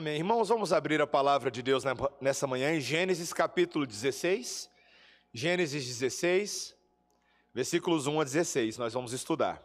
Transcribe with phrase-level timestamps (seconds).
[0.00, 0.16] Amém.
[0.16, 1.84] Irmãos, vamos abrir a palavra de Deus
[2.22, 4.70] nessa manhã em Gênesis capítulo 16.
[5.30, 6.74] Gênesis 16,
[7.52, 9.62] versículos 1 a 16, nós vamos estudar.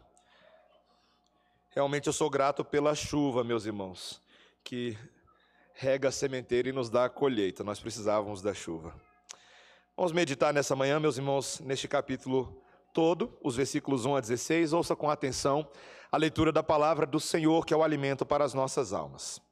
[1.70, 4.20] Realmente eu sou grato pela chuva, meus irmãos,
[4.62, 4.98] que
[5.72, 7.64] rega a sementeira e nos dá a colheita.
[7.64, 8.94] Nós precisávamos da chuva.
[9.96, 12.62] Vamos meditar nessa manhã, meus irmãos, neste capítulo
[12.92, 14.74] todo, os versículos 1 a 16.
[14.74, 15.66] Ouça com atenção
[16.12, 19.45] a leitura da palavra do Senhor, que é o alimento para as nossas almas.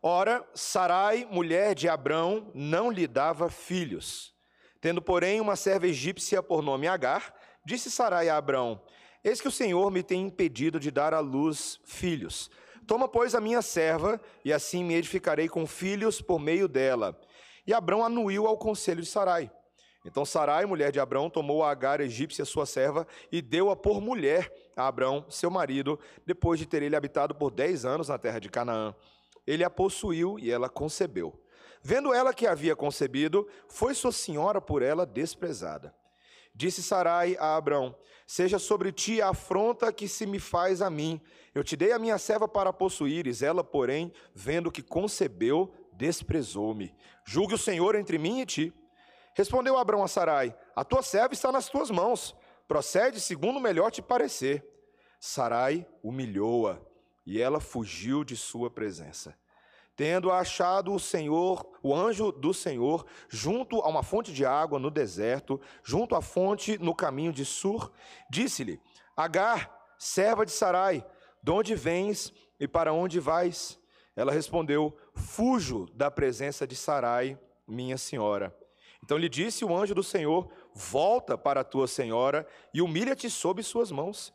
[0.00, 4.32] Ora, Sarai, mulher de Abrão, não lhe dava filhos.
[4.80, 7.34] Tendo, porém, uma serva egípcia por nome Agar,
[7.64, 8.80] disse Sarai a Abrão:
[9.24, 12.48] Eis que o Senhor me tem impedido de dar à luz filhos.
[12.86, 17.20] Toma, pois, a minha serva, e assim me edificarei com filhos por meio dela.
[17.66, 19.50] E Abrão anuiu ao conselho de Sarai.
[20.04, 24.50] Então Sarai, mulher de Abrão, tomou a Agar egípcia, sua serva, e deu-a por mulher
[24.76, 28.48] a Abrão, seu marido, depois de ter ele habitado por dez anos na terra de
[28.48, 28.94] Canaã
[29.48, 31.32] ele a possuiu e ela concebeu.
[31.82, 35.94] Vendo ela que havia concebido, foi sua senhora por ela desprezada.
[36.54, 41.18] Disse Sarai a Abrão: Seja sobre ti a afronta que se me faz a mim.
[41.54, 46.94] Eu te dei a minha serva para possuíres, ela, porém, vendo que concebeu, desprezou-me.
[47.24, 48.74] Julgue o Senhor entre mim e ti.
[49.32, 52.36] Respondeu Abrão a Sarai: A tua serva está nas tuas mãos.
[52.66, 54.62] Procede segundo o melhor te parecer.
[55.18, 56.87] Sarai humilhou-a
[57.28, 59.36] e ela fugiu de sua presença.
[59.94, 64.90] Tendo achado o Senhor, o anjo do Senhor, junto a uma fonte de água no
[64.90, 67.92] deserto, junto à fonte no caminho de Sur,
[68.30, 68.80] disse-lhe:
[69.14, 71.04] Agar, serva de Sarai,
[71.42, 73.78] de onde vens e para onde vais?
[74.16, 78.56] Ela respondeu: Fujo da presença de Sarai, minha senhora.
[79.04, 83.62] Então lhe disse o anjo do Senhor: Volta para a tua senhora e humilha-te sob
[83.62, 84.32] suas mãos.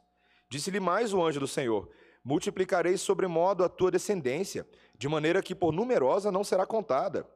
[0.47, 1.89] Disse-lhe mais o anjo do Senhor:
[2.23, 7.27] multiplicarei sobremodo a tua descendência, de maneira que por numerosa não será contada.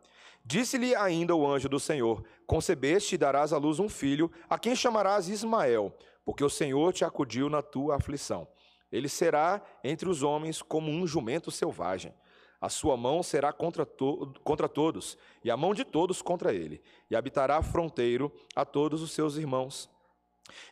[0.45, 4.75] Disse-lhe ainda o anjo do Senhor: Concebeste e darás à luz um filho, a quem
[4.75, 5.93] chamarás Ismael,
[6.23, 8.47] porque o Senhor te acudiu na tua aflição.
[8.89, 12.13] Ele será entre os homens como um jumento selvagem.
[12.59, 16.81] A sua mão será contra, to contra todos, e a mão de todos contra ele,
[17.09, 19.89] e habitará fronteiro a todos os seus irmãos.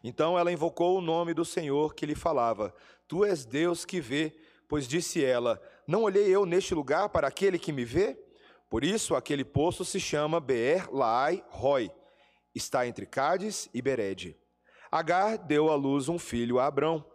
[0.03, 2.73] Então ela invocou o nome do Senhor que lhe falava:
[3.07, 4.35] Tu és Deus que vê.
[4.67, 8.17] Pois disse ela: Não olhei eu neste lugar para aquele que me vê?
[8.69, 11.91] Por isso aquele poço se chama Beer Laai Roy.
[12.53, 14.37] Está entre Cádiz e Berede.
[14.91, 17.05] Agar deu à luz um filho a Abrão.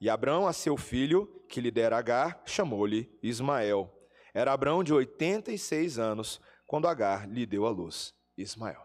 [0.00, 3.92] E Abrão, a seu filho, que lhe dera Agar, chamou-lhe Ismael.
[4.32, 8.80] Era Abrão de 86 anos, quando Agar lhe deu à luz Ismael.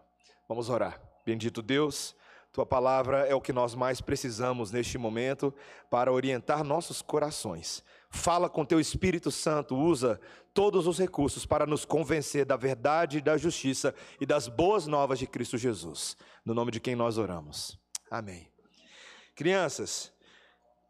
[0.48, 1.00] Vamos orar.
[1.24, 2.16] Bendito Deus.
[2.54, 5.52] Tua palavra é o que nós mais precisamos neste momento
[5.90, 7.82] para orientar nossos corações.
[8.08, 10.20] Fala com teu Espírito Santo, usa
[10.54, 15.26] todos os recursos para nos convencer da verdade, da justiça e das boas novas de
[15.26, 16.16] Cristo Jesus.
[16.44, 17.76] No nome de quem nós oramos.
[18.08, 18.48] Amém.
[19.34, 20.12] Crianças,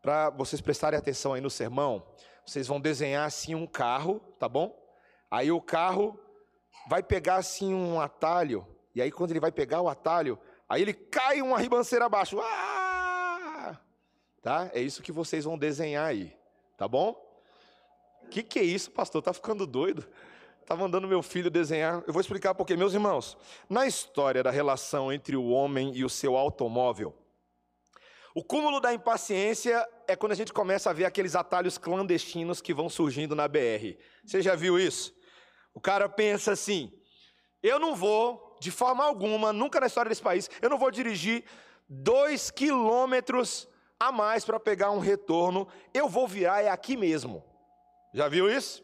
[0.02, 2.06] para vocês prestarem atenção aí no sermão,
[2.44, 4.78] vocês vão desenhar assim um carro, tá bom?
[5.30, 6.20] Aí o carro
[6.90, 10.38] vai pegar assim um atalho, e aí quando ele vai pegar o atalho,
[10.74, 12.36] Aí ele cai uma ribanceira abaixo.
[12.42, 13.78] Ah!
[14.42, 14.68] Tá?
[14.74, 16.36] É isso que vocês vão desenhar aí.
[16.76, 17.14] Tá bom?
[18.28, 19.22] Que, que é isso, pastor?
[19.22, 20.04] Tá ficando doido?
[20.66, 22.02] Tá mandando meu filho desenhar.
[22.08, 22.76] Eu vou explicar por quê.
[22.76, 23.38] Meus irmãos,
[23.70, 27.14] na história da relação entre o homem e o seu automóvel,
[28.34, 32.74] o cúmulo da impaciência é quando a gente começa a ver aqueles atalhos clandestinos que
[32.74, 33.96] vão surgindo na BR.
[34.26, 35.14] Você já viu isso?
[35.72, 36.92] O cara pensa assim:
[37.62, 41.44] eu não vou de forma alguma, nunca na história desse país, eu não vou dirigir
[41.86, 43.68] dois quilômetros
[44.00, 47.44] a mais para pegar um retorno, eu vou virar é aqui mesmo.
[48.14, 48.82] Já viu isso?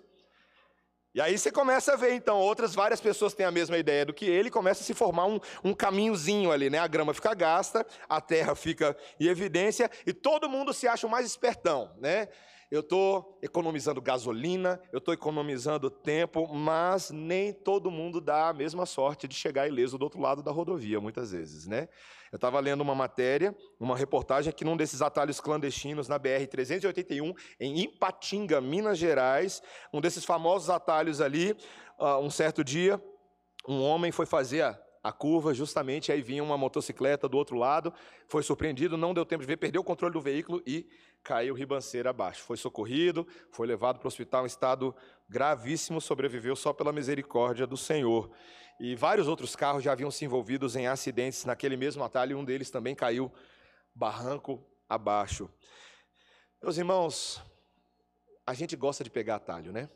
[1.14, 4.12] E aí você começa a ver, então, outras várias pessoas têm a mesma ideia do
[4.12, 6.78] que ele, começa a se formar um, um caminhozinho ali, né?
[6.78, 11.10] A grama fica gasta, a terra fica em evidência, e todo mundo se acha o
[11.10, 12.28] mais espertão, né?
[12.70, 18.86] Eu estou economizando gasolina, eu estou economizando tempo, mas nem todo mundo dá a mesma
[18.86, 21.88] sorte de chegar ileso do outro lado da rodovia, muitas vezes, né?
[22.30, 27.80] Eu estava lendo uma matéria, uma reportagem aqui num desses atalhos clandestinos na BR-381, em
[27.80, 29.60] Ipatinga, Minas Gerais,
[29.92, 31.56] um desses famosos atalhos ali,
[31.98, 33.02] uh, um certo dia,
[33.66, 37.92] um homem foi fazer a a curva, justamente aí vinha uma motocicleta do outro lado,
[38.28, 40.86] foi surpreendido, não deu tempo de ver, perdeu o controle do veículo e
[41.22, 42.42] caiu ribanceira abaixo.
[42.42, 44.94] Foi socorrido, foi levado para o hospital em estado
[45.28, 48.30] gravíssimo, sobreviveu só pela misericórdia do Senhor.
[48.78, 52.70] E vários outros carros já haviam se envolvidos em acidentes naquele mesmo atalho, um deles
[52.70, 53.30] também caiu
[53.94, 55.50] barranco abaixo.
[56.62, 57.42] Meus irmãos,
[58.46, 59.88] a gente gosta de pegar atalho, né?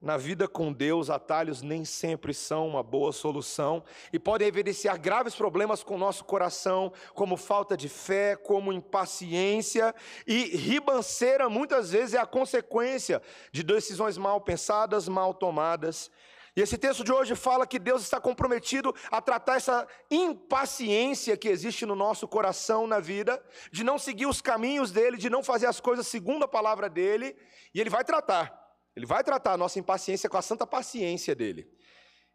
[0.00, 3.82] Na vida com Deus, atalhos nem sempre são uma boa solução
[4.12, 9.94] e podem evidenciar graves problemas com o nosso coração, como falta de fé, como impaciência
[10.26, 16.10] e ribanceira muitas vezes é a consequência de decisões mal pensadas, mal tomadas.
[16.56, 21.48] E esse texto de hoje fala que Deus está comprometido a tratar essa impaciência que
[21.48, 25.66] existe no nosso coração na vida, de não seguir os caminhos dele, de não fazer
[25.66, 27.36] as coisas segundo a palavra dele,
[27.74, 28.65] e ele vai tratar.
[28.96, 31.70] Ele vai tratar a nossa impaciência com a santa paciência dele.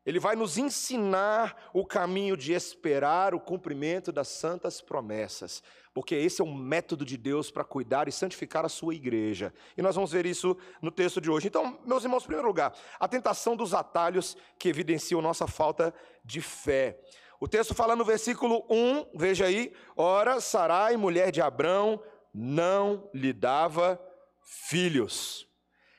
[0.05, 5.61] Ele vai nos ensinar o caminho de esperar o cumprimento das santas promessas,
[5.93, 9.53] porque esse é o método de Deus para cuidar e santificar a sua igreja.
[9.77, 11.47] E nós vamos ver isso no texto de hoje.
[11.47, 15.93] Então, meus irmãos, em primeiro lugar, a tentação dos atalhos que evidenciam nossa falta
[16.25, 16.99] de fé.
[17.39, 22.01] O texto fala no versículo 1, veja aí: Ora, Sarai, mulher de Abrão,
[22.33, 24.01] não lhe dava
[24.41, 25.50] filhos.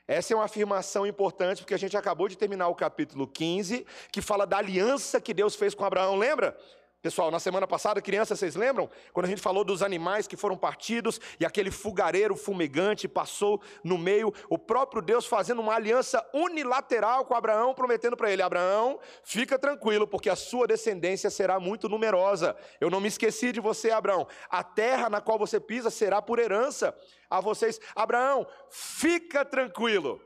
[0.06, 4.20] Essa é uma afirmação importante, porque a gente acabou de terminar o capítulo 15, que
[4.20, 6.56] fala da aliança que Deus fez com Abraão, lembra?
[7.02, 8.88] Pessoal, na semana passada, crianças, vocês lembram?
[9.12, 13.98] Quando a gente falou dos animais que foram partidos e aquele fogareiro fumegante passou no
[13.98, 19.58] meio, o próprio Deus fazendo uma aliança unilateral com Abraão, prometendo para ele: Abraão, fica
[19.58, 22.56] tranquilo, porque a sua descendência será muito numerosa.
[22.80, 24.24] Eu não me esqueci de você, Abraão.
[24.48, 26.96] A terra na qual você pisa será por herança
[27.28, 27.80] a vocês.
[27.96, 30.20] Abraão, fica tranquilo.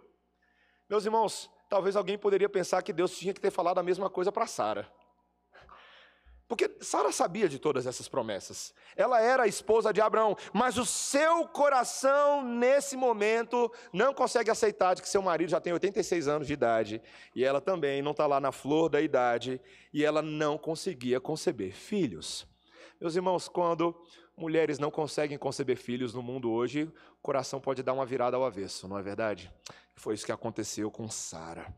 [0.91, 4.31] Meus irmãos, talvez alguém poderia pensar que Deus tinha que ter falado a mesma coisa
[4.31, 4.87] para Sara.
[6.49, 8.73] Porque Sara sabia de todas essas promessas.
[8.95, 14.95] Ela era a esposa de Abraão, mas o seu coração, nesse momento, não consegue aceitar
[14.95, 17.03] de que seu marido já tem 86 anos de idade,
[17.35, 19.61] e ela também não está lá na flor da idade,
[19.93, 22.47] e ela não conseguia conceber filhos.
[23.01, 23.95] Meus irmãos, quando
[24.37, 28.45] mulheres não conseguem conceber filhos no mundo hoje, o coração pode dar uma virada ao
[28.45, 29.53] avesso, não é verdade?
[29.97, 31.75] Foi isso que aconteceu com Sara.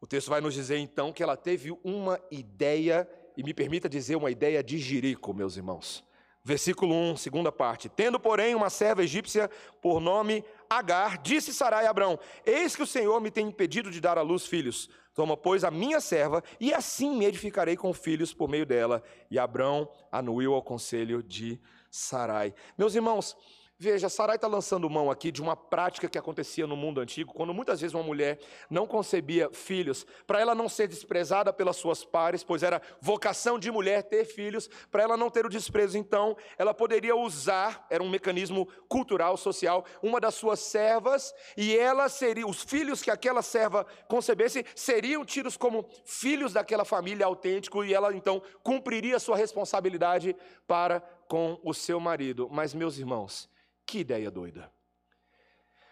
[0.00, 4.16] O texto vai nos dizer então que ela teve uma ideia e me permita dizer
[4.16, 6.04] uma ideia de Jerico, meus irmãos.
[6.44, 7.88] Versículo 1, segunda parte.
[7.88, 9.48] Tendo, porém, uma serva egípcia
[9.80, 14.00] por nome Agar, disse Sarai a Abrão: Eis que o Senhor me tem impedido de
[14.00, 14.90] dar à luz filhos.
[15.14, 19.02] Toma, pois, a minha serva, e assim me edificarei com filhos por meio dela.
[19.30, 22.54] E Abrão anuiu ao conselho de Sarai.
[22.76, 23.36] Meus irmãos,
[23.84, 27.52] Veja, Sarai está lançando mão aqui de uma prática que acontecia no mundo antigo, quando
[27.52, 28.38] muitas vezes uma mulher
[28.70, 33.72] não concebia filhos, para ela não ser desprezada pelas suas pares, pois era vocação de
[33.72, 38.08] mulher ter filhos, para ela não ter o desprezo, então ela poderia usar, era um
[38.08, 43.84] mecanismo cultural, social, uma das suas servas, e ela seria, os filhos que aquela serva
[44.06, 50.36] concebesse seriam tidos como filhos daquela família autêntico, e ela então cumpriria sua responsabilidade
[50.68, 52.48] para com o seu marido.
[52.48, 53.50] Mas, meus irmãos,
[53.86, 54.70] que ideia doida.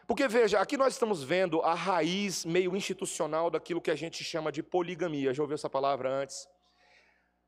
[0.06, 4.50] Porque veja, aqui nós estamos vendo a raiz meio institucional daquilo que a gente chama
[4.50, 5.32] de poligamia.
[5.32, 6.48] Já ouviu essa palavra antes?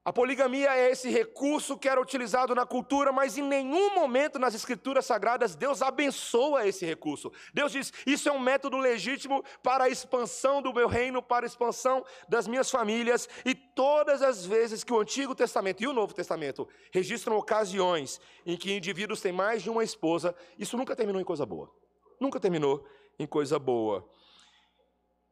[0.05, 4.53] A poligamia é esse recurso que era utilizado na cultura, mas em nenhum momento nas
[4.53, 7.31] escrituras sagradas Deus abençoa esse recurso.
[7.55, 11.49] Deus diz: Isso é um método legítimo para a expansão do meu reino, para a
[11.49, 13.29] expansão das minhas famílias.
[13.45, 18.57] E todas as vezes que o Antigo Testamento e o Novo Testamento registram ocasiões em
[18.57, 21.71] que indivíduos têm mais de uma esposa, isso nunca terminou em coisa boa.
[22.19, 22.85] Nunca terminou
[23.21, 24.05] em coisa boa.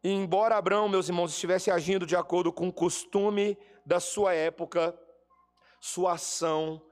[0.02, 4.98] E embora Abraão, meus irmãos, estivesse agindo de acordo com o costume da sua época,
[5.80, 6.82] sua ação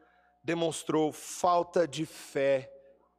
[0.42, 2.72] demonstrou falta de fé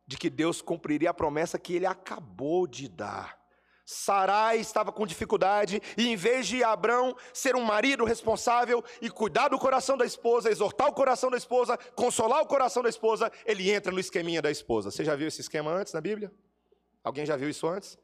[0.07, 3.37] de que Deus cumpriria a promessa que ele acabou de dar.
[3.85, 9.49] Sarai estava com dificuldade, e em vez de Abraão ser um marido responsável e cuidar
[9.49, 13.71] do coração da esposa, exortar o coração da esposa, consolar o coração da esposa, ele
[13.71, 14.91] entra no esqueminha da esposa.
[14.91, 16.31] Você já viu esse esquema antes na Bíblia?
[17.03, 17.97] Alguém já viu isso antes?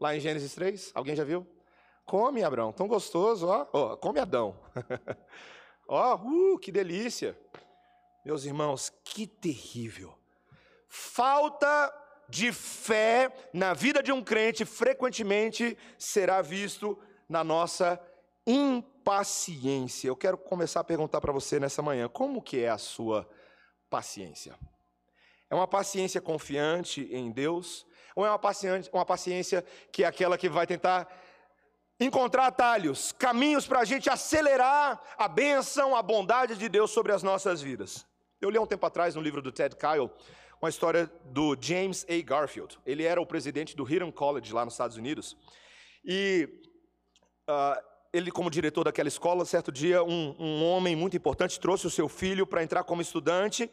[0.00, 0.92] Lá em Gênesis 3?
[0.94, 1.44] Alguém já viu?
[2.12, 3.66] Come, Abraão, tão gostoso, ó.
[3.72, 4.54] ó come Adão.
[5.88, 7.34] ó, uh, que delícia.
[8.22, 10.14] Meus irmãos, que terrível.
[10.86, 11.90] Falta
[12.28, 17.98] de fé na vida de um crente frequentemente será visto na nossa
[18.46, 20.08] impaciência.
[20.08, 23.26] Eu quero começar a perguntar para você nessa manhã, como que é a sua
[23.88, 24.54] paciência?
[25.48, 27.86] É uma paciência confiante em Deus?
[28.14, 31.08] Ou é uma paciência, uma paciência que é aquela que vai tentar
[32.04, 37.22] encontrar atalhos, caminhos para a gente acelerar a bênção, a bondade de Deus sobre as
[37.22, 38.06] nossas vidas.
[38.40, 40.10] Eu li há um tempo atrás no livro do Ted Kyle
[40.60, 42.22] uma história do James A.
[42.22, 42.78] Garfield.
[42.86, 45.36] Ele era o presidente do Hiram College lá nos Estados Unidos.
[46.04, 46.48] E
[47.50, 47.82] uh,
[48.12, 52.08] ele, como diretor daquela escola, certo dia, um, um homem muito importante trouxe o seu
[52.08, 53.68] filho para entrar como estudante.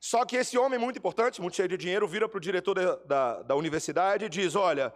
[0.00, 2.96] Só que esse homem muito importante, muito cheio de dinheiro, vira para o diretor da,
[2.96, 4.92] da, da, universidade e diz: Olha,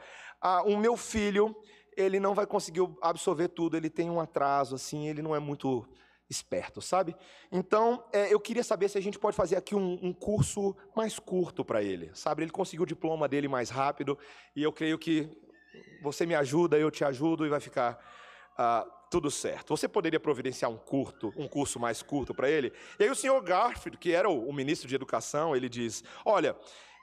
[0.65, 1.55] o meu filho
[1.97, 5.89] ele não vai conseguir absorver tudo, ele tem um atraso, assim, ele não é muito
[6.29, 7.17] esperto, sabe?
[7.51, 11.19] Então, é, eu queria saber se a gente pode fazer aqui um, um curso mais
[11.19, 12.43] curto para ele, sabe?
[12.43, 14.19] Ele conseguiu o diploma dele mais rápido,
[14.55, 15.29] e eu creio que
[16.03, 17.99] você me ajuda, eu te ajudo, e vai ficar
[18.59, 19.77] ah, tudo certo.
[19.77, 22.73] Você poderia providenciar um curto, um curso mais curto para ele?
[22.99, 26.57] E aí o senhor Garfield, que era o, o ministro de Educação, ele diz, olha,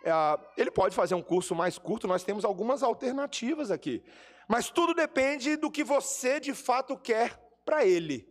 [0.06, 4.04] ah, ele pode fazer um curso mais curto, nós temos algumas alternativas aqui.
[4.48, 8.28] Mas tudo depende do que você de fato quer para ele.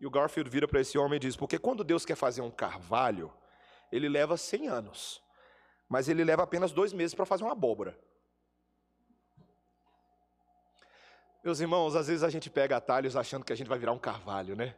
[0.00, 2.50] E o Garfield vira para esse homem e diz: Porque quando Deus quer fazer um
[2.50, 3.32] carvalho,
[3.92, 5.22] ele leva 100 anos,
[5.88, 7.98] mas ele leva apenas dois meses para fazer uma abóbora.
[11.44, 13.98] Meus irmãos, às vezes a gente pega atalhos achando que a gente vai virar um
[13.98, 14.76] carvalho, né?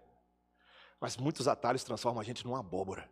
[1.01, 3.09] Mas muitos atalhos transformam a gente numa abóbora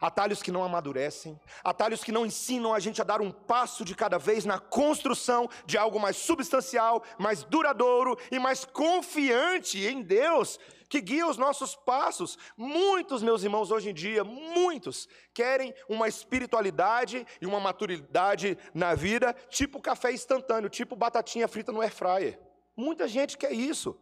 [0.00, 3.94] atalhos que não amadurecem, atalhos que não ensinam a gente a dar um passo de
[3.94, 10.58] cada vez na construção de algo mais substancial, mais duradouro e mais confiante em Deus,
[10.88, 12.38] que guia os nossos passos.
[12.56, 19.34] Muitos, meus irmãos, hoje em dia, muitos querem uma espiritualidade e uma maturidade na vida,
[19.48, 22.38] tipo café instantâneo, tipo batatinha frita no air fryer.
[22.76, 23.98] Muita gente quer isso.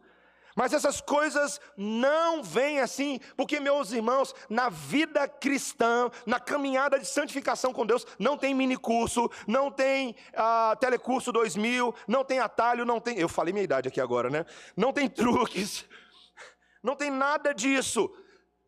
[0.55, 7.05] Mas essas coisas não vêm assim, porque, meus irmãos, na vida cristã, na caminhada de
[7.05, 13.01] santificação com Deus, não tem minicurso, não tem ah, telecurso 2000, não tem atalho, não
[13.01, 13.19] tem.
[13.19, 14.45] Eu falei minha idade aqui agora, né?
[14.77, 15.85] Não tem truques,
[16.81, 18.09] não tem nada disso.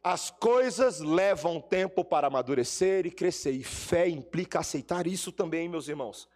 [0.03, 5.87] As coisas levam tempo para amadurecer e crescer, e fé implica aceitar isso também, meus
[5.87, 6.27] irmãos.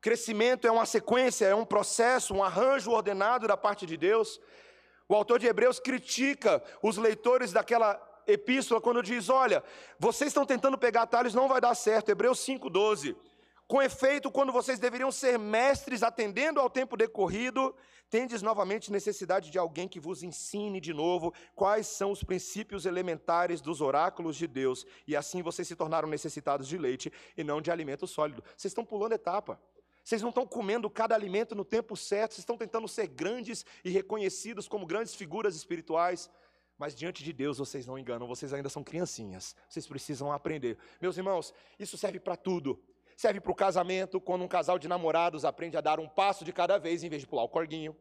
[0.00, 4.40] Crescimento é uma sequência, é um processo, um arranjo ordenado da parte de Deus.
[5.08, 9.62] O autor de Hebreus critica os leitores daquela epístola quando diz: Olha,
[9.98, 12.10] vocês estão tentando pegar atalhos, não vai dar certo.
[12.10, 13.14] Hebreus 5,12.
[13.66, 17.72] Com efeito, quando vocês deveriam ser mestres atendendo ao tempo decorrido,
[18.08, 23.60] tendes novamente necessidade de alguém que vos ensine de novo quais são os princípios elementares
[23.60, 27.70] dos oráculos de Deus, e assim vocês se tornaram necessitados de leite e não de
[27.70, 28.42] alimento sólido.
[28.56, 29.60] Vocês estão pulando etapa.
[30.10, 33.90] Vocês não estão comendo cada alimento no tempo certo, vocês estão tentando ser grandes e
[33.90, 36.28] reconhecidos como grandes figuras espirituais,
[36.76, 40.76] mas diante de Deus vocês não enganam, vocês ainda são criancinhas, vocês precisam aprender.
[41.00, 42.82] Meus irmãos, isso serve para tudo.
[43.16, 46.52] Serve para o casamento, quando um casal de namorados aprende a dar um passo de
[46.52, 47.96] cada vez em vez de pular o corguinho.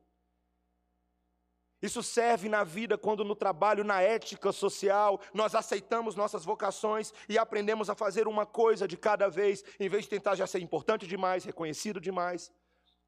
[1.81, 7.37] Isso serve na vida quando no trabalho, na ética social, nós aceitamos nossas vocações e
[7.37, 11.07] aprendemos a fazer uma coisa de cada vez, em vez de tentar já ser importante
[11.07, 12.51] demais, reconhecido demais.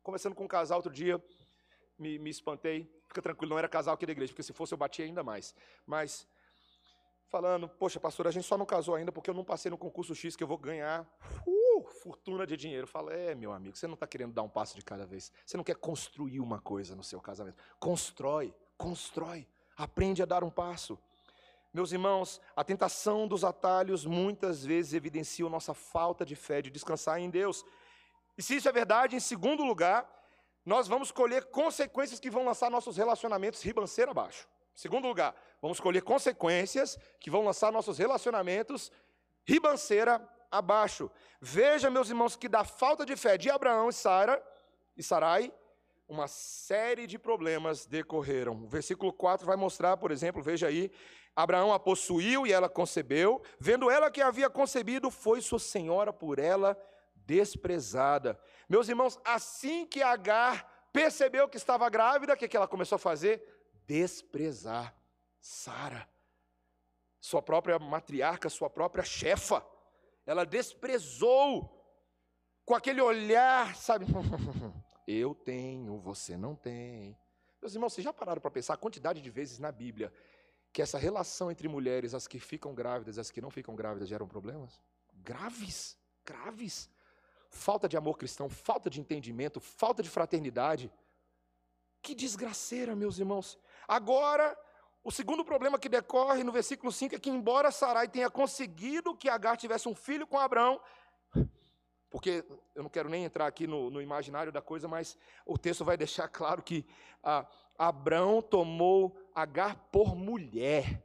[0.02, 1.22] Conversando com um casal outro dia,
[2.00, 2.90] me, me espantei.
[3.08, 5.54] Fica tranquilo, não era casal aqui da igreja, porque se fosse eu batia ainda mais.
[5.86, 6.26] Mas,
[7.28, 10.16] falando, poxa, pastor, a gente só não casou ainda porque eu não passei no concurso
[10.16, 11.06] X que eu vou ganhar
[11.46, 12.88] uh, fortuna de dinheiro.
[12.88, 15.32] Fala, é, meu amigo, você não está querendo dar um passo de cada vez.
[15.46, 17.58] Você não quer construir uma coisa no seu casamento.
[17.80, 19.48] Constrói constrói,
[19.78, 20.98] aprende a dar um passo.
[21.72, 27.20] Meus irmãos, a tentação dos atalhos muitas vezes evidencia nossa falta de fé, de descansar
[27.20, 27.64] em Deus.
[28.36, 30.10] E se isso é verdade, em segundo lugar,
[30.66, 34.48] nós vamos colher consequências que vão lançar nossos relacionamentos ribanceira abaixo.
[34.74, 38.92] Segundo lugar, vamos colher consequências que vão lançar nossos relacionamentos
[39.46, 41.10] ribanceira abaixo.
[41.40, 44.44] Veja, meus irmãos, que da falta de fé de Abraão e Sara
[44.98, 45.54] e Sarai,
[46.12, 48.66] uma série de problemas decorreram.
[48.66, 50.92] O versículo 4 vai mostrar, por exemplo, veja aí,
[51.34, 56.38] Abraão a possuiu e ela concebeu, vendo ela que havia concebido, foi sua senhora por
[56.38, 56.78] ela
[57.16, 58.38] desprezada.
[58.68, 63.00] Meus irmãos, assim que Agar percebeu que estava grávida, o que, que ela começou a
[63.00, 63.42] fazer?
[63.88, 64.94] Desprezar
[65.40, 66.08] Sara,
[67.22, 69.66] sua própria matriarca, sua própria chefa.
[70.26, 71.82] Ela desprezou
[72.66, 74.06] com aquele olhar, sabe?
[75.08, 77.18] Eu tenho, você não tem.
[77.62, 80.12] Meus irmãos, vocês já pararam para pensar a quantidade de vezes na Bíblia
[80.74, 84.08] que essa relação entre mulheres, as que ficam grávidas e as que não ficam grávidas,
[84.08, 84.80] geram problemas?
[85.14, 86.90] Graves, graves.
[87.50, 90.92] Falta de amor cristão, falta de entendimento, falta de fraternidade.
[92.02, 93.60] Que desgraceira, meus irmãos.
[93.88, 94.58] Agora,
[95.04, 99.28] o segundo problema que decorre no versículo 5 é que, embora Sarai tenha conseguido que
[99.28, 100.80] Agar tivesse um filho com Abraão,
[102.12, 102.44] porque
[102.76, 105.96] eu não quero nem entrar aqui no, no imaginário da coisa, mas o texto vai
[105.96, 106.86] deixar claro que
[107.24, 111.02] ah, Abraão tomou Agar por mulher.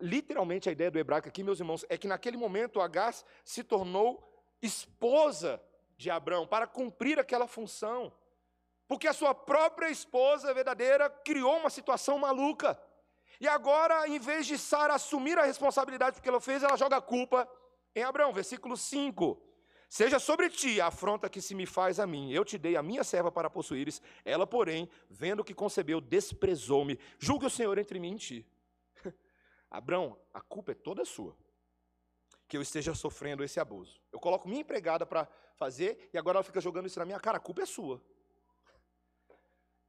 [0.00, 3.14] Literalmente a ideia do hebraico aqui, meus irmãos, é que naquele momento Agar
[3.44, 4.28] se tornou
[4.60, 5.62] esposa
[5.96, 8.12] de Abraão para cumprir aquela função.
[8.88, 12.76] Porque a sua própria esposa verdadeira criou uma situação maluca.
[13.40, 17.00] E agora, em vez de Sara assumir a responsabilidade porque ela fez, ela joga a
[17.00, 17.48] culpa
[17.94, 18.32] em Abraão.
[18.32, 19.49] Versículo 5.
[19.90, 22.30] Seja sobre ti a afronta que se me faz a mim.
[22.30, 24.00] Eu te dei a minha serva para possuíres.
[24.24, 26.96] Ela, porém, vendo que concebeu, desprezou-me.
[27.18, 28.46] Julgue o Senhor entre mim e ti.
[29.68, 31.36] Abrão, a culpa é toda sua.
[32.46, 34.00] Que eu esteja sofrendo esse abuso.
[34.12, 37.38] Eu coloco minha empregada para fazer e agora ela fica jogando isso na minha cara.
[37.38, 38.00] A culpa é sua.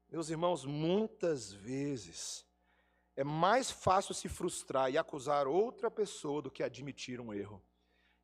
[0.10, 2.44] Meus irmãos, muitas vezes
[3.16, 7.62] é mais fácil se frustrar e acusar outra pessoa do que admitir um erro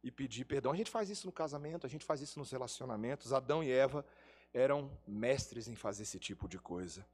[0.03, 0.71] e pedir perdão.
[0.71, 3.33] A gente faz isso no casamento, a gente faz isso nos relacionamentos.
[3.33, 4.05] Adão e Eva
[4.53, 7.05] eram mestres em fazer esse tipo de coisa.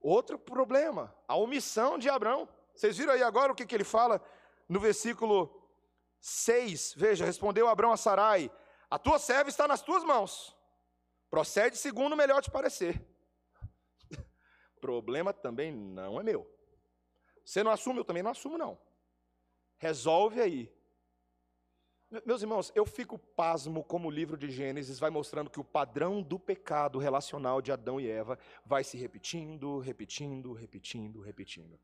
[0.00, 2.48] Outro problema, a omissão de Abraão.
[2.74, 4.22] Vocês viram aí agora o que, que ele fala
[4.68, 5.68] no versículo
[6.20, 6.94] 6?
[6.96, 8.50] Veja, respondeu Abraão a Sarai:
[8.90, 10.56] A tua serva está nas tuas mãos.
[11.28, 13.06] Procede segundo o melhor te parecer.
[14.80, 16.50] Problema também não é meu.
[17.44, 18.80] Você não assume, eu também não assumo, não.
[19.76, 20.79] Resolve aí.
[22.26, 26.20] Meus irmãos, eu fico pasmo como o livro de Gênesis vai mostrando que o padrão
[26.20, 28.36] do pecado relacional de Adão e Eva
[28.66, 31.78] vai se repetindo, repetindo, repetindo, repetindo.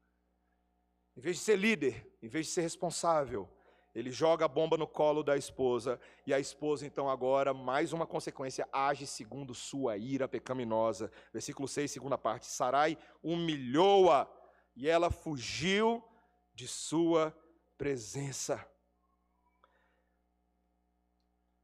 [1.17, 3.49] Em vez de ser líder, em vez de ser responsável,
[3.95, 8.07] ele joga a bomba no colo da esposa, e a esposa, então, agora, mais uma
[8.07, 11.11] consequência, age segundo sua ira pecaminosa.
[11.33, 12.47] Versículo 6, segunda parte.
[12.47, 14.29] Sarai humilhou-a,
[14.75, 16.05] e ela fugiu
[16.53, 17.35] de sua
[17.79, 18.63] presença.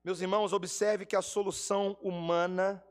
[0.04, 2.84] Meus irmãos, observe que a solução humana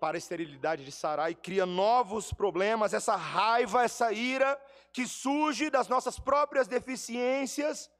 [0.00, 4.60] para a esterilidade de Sarai cria novos problemas, essa raiva, essa ira
[4.92, 7.90] que surge das nossas próprias deficiências,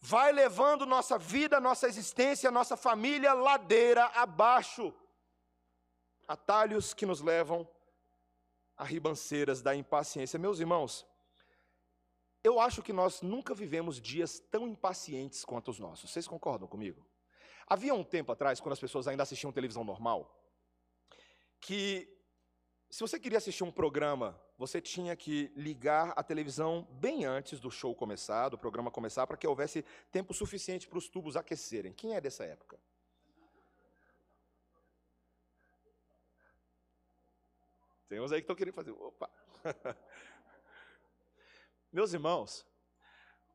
[0.00, 4.92] vai levando nossa vida, nossa existência, nossa família ladeira abaixo.
[6.28, 7.68] Atalhos que nos levam
[8.76, 10.38] a ribanceiras da impaciência.
[10.38, 11.06] Meus irmãos,
[12.44, 16.10] eu acho que nós nunca vivemos dias tão impacientes quanto os nossos.
[16.10, 17.06] Vocês concordam comigo?
[17.66, 20.38] Havia um tempo atrás, quando as pessoas ainda assistiam televisão normal,
[21.60, 22.08] que
[22.90, 27.70] se você queria assistir um programa, você tinha que ligar a televisão bem antes do
[27.70, 31.92] show começar, do programa começar, para que houvesse tempo suficiente para os tubos aquecerem.
[31.92, 32.78] Quem é dessa época?
[38.08, 38.90] Tem uns aí que estão querendo fazer.
[38.90, 39.30] Opa!
[41.92, 42.66] Meus irmãos,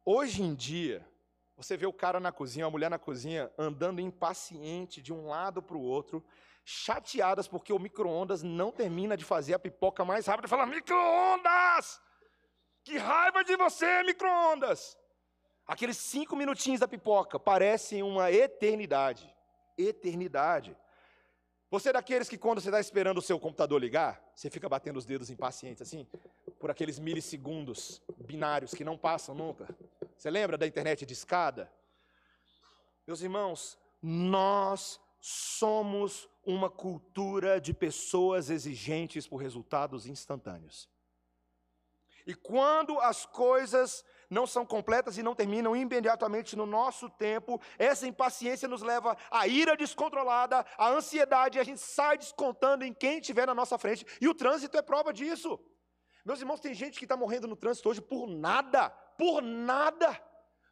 [0.06, 1.04] hoje em dia,
[1.56, 5.60] você vê o cara na cozinha, a mulher na cozinha, andando impaciente de um lado
[5.60, 6.24] para o outro,
[6.64, 10.48] chateadas porque o micro-ondas não termina de fazer a pipoca mais rápido.
[10.48, 12.00] Fala, micro-ondas!
[12.84, 14.96] Que raiva de você, micro-ondas!
[15.66, 19.36] Aqueles cinco minutinhos da pipoca parecem uma eternidade.
[19.76, 20.78] Eternidade.
[21.72, 24.98] Você é daqueles que, quando você está esperando o seu computador ligar, você fica batendo
[24.98, 26.08] os dedos impacientes assim,
[26.60, 29.68] por aqueles milissegundos binários que não passam nunca.
[30.16, 31.72] Você lembra da internet de escada?
[33.06, 40.90] Meus irmãos, nós somos uma cultura de pessoas exigentes por resultados instantâneos.
[42.26, 47.62] E quando as coisas não são completas e não terminam imediatamente no nosso tempo.
[47.78, 52.94] Essa impaciência nos leva à ira descontrolada, à ansiedade, e a gente sai descontando em
[52.94, 54.06] quem estiver na nossa frente.
[54.20, 55.60] E o trânsito é prova disso.
[56.28, 60.22] Meus irmãos, tem gente que está morrendo no trânsito hoje por nada, por nada,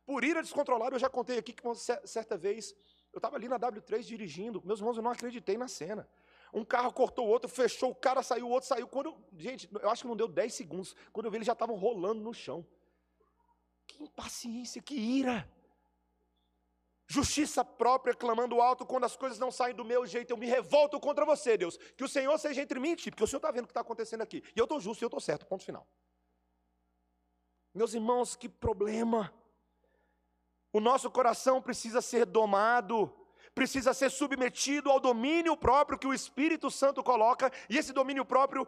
[0.05, 0.93] por ira descontrolada.
[0.93, 1.63] Eu já contei aqui que
[2.03, 2.75] certa vez
[3.13, 6.09] eu estava ali na W3 dirigindo, meus irmãos, eu não acreditei na cena.
[6.53, 8.85] Um carro cortou o outro, fechou, o cara saiu, o outro saiu.
[8.85, 10.93] Quando, gente, eu acho que não deu 10 segundos.
[11.13, 12.67] Quando eu vi, eles já estavam rolando no chão.
[13.87, 15.49] Que impaciência, que ira.
[17.07, 20.99] Justiça própria, clamando alto, quando as coisas não saem do meu jeito, eu me revolto
[20.99, 21.77] contra você, Deus.
[21.95, 23.71] Que o Senhor seja entre mim e ti, porque o Senhor está vendo o que
[23.71, 24.43] está acontecendo aqui.
[24.55, 25.87] E eu estou justo e eu estou certo, ponto final.
[27.73, 29.33] Meus irmãos, que problema.
[30.73, 33.13] O nosso coração precisa ser domado,
[33.53, 38.67] precisa ser submetido ao domínio próprio que o Espírito Santo coloca, e esse domínio próprio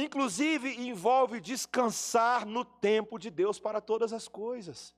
[0.00, 4.94] Inclusive, envolve descansar no tempo de Deus para todas as coisas.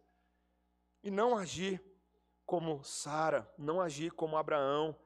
[1.03, 1.83] E não agir
[2.51, 4.97] como Sara, não agir como Abraão.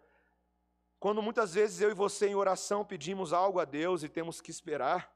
[0.98, 4.50] Quando muitas vezes eu e você em oração pedimos algo a Deus e temos que
[4.50, 5.14] esperar,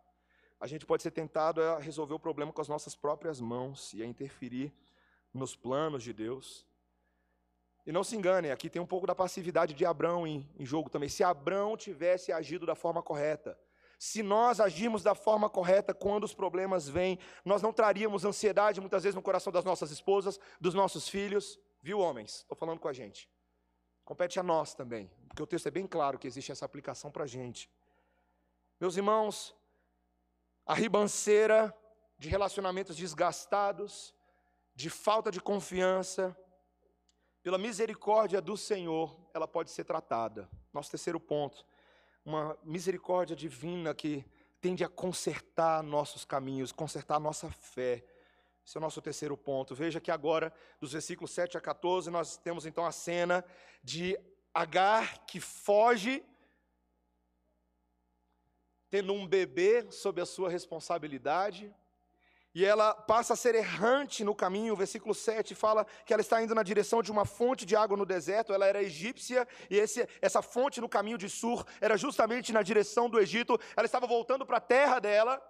[0.61, 4.03] a gente pode ser tentado a resolver o problema com as nossas próprias mãos e
[4.03, 4.75] a interferir
[5.33, 6.67] nos planos de Deus.
[7.87, 10.91] E não se enganem, aqui tem um pouco da passividade de Abraão em, em jogo
[10.91, 11.09] também.
[11.09, 13.59] Se Abraão tivesse agido da forma correta,
[13.99, 19.05] se nós agirmos da forma correta quando os problemas vêm, nós não traríamos ansiedade muitas
[19.05, 22.41] vezes no coração das nossas esposas, dos nossos filhos, viu, homens?
[22.41, 23.29] Estou falando com a gente.
[24.05, 27.25] Compete a nós também, porque o texto é bem claro que existe essa aplicação para
[27.25, 27.71] a gente.
[28.81, 29.55] Meus irmãos,
[30.65, 31.77] a ribanceira
[32.19, 34.15] de relacionamentos desgastados,
[34.75, 36.37] de falta de confiança,
[37.43, 40.49] pela misericórdia do Senhor, ela pode ser tratada.
[40.73, 41.65] Nosso terceiro ponto,
[42.25, 44.25] uma misericórdia divina que
[44.61, 48.05] tende a consertar nossos caminhos, consertar nossa fé.
[48.69, 49.75] Esse é o nosso terceiro ponto.
[49.75, 53.43] Veja que agora, dos versículos 7 a 14, nós temos então a cena
[53.83, 54.15] de
[54.53, 56.23] Agar que foge,
[58.91, 61.75] tendo um bebê sob a sua responsabilidade,
[62.55, 64.75] e ela passa a ser errante no caminho.
[64.75, 67.97] O versículo 7 fala que ela está indo na direção de uma fonte de água
[67.97, 68.53] no deserto.
[68.53, 73.09] Ela era egípcia e esse, essa fonte no caminho de Sur era justamente na direção
[73.09, 73.59] do Egito.
[73.75, 75.43] Ela estava voltando para a terra dela.